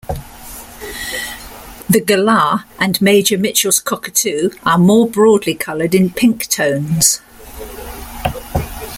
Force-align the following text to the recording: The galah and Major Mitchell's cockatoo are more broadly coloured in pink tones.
The 1.87 2.01
galah 2.03 2.65
and 2.79 2.99
Major 3.03 3.37
Mitchell's 3.37 3.79
cockatoo 3.79 4.49
are 4.65 4.79
more 4.79 5.07
broadly 5.07 5.53
coloured 5.53 5.93
in 5.93 6.09
pink 6.09 6.47
tones. 6.47 7.21